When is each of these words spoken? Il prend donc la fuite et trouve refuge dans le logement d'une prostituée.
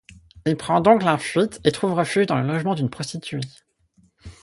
Il 0.47 0.57
prend 0.57 0.81
donc 0.81 1.03
la 1.03 1.19
fuite 1.19 1.61
et 1.63 1.71
trouve 1.71 1.93
refuge 1.93 2.25
dans 2.25 2.41
le 2.41 2.47
logement 2.47 2.73
d'une 2.73 2.89
prostituée. 2.89 3.39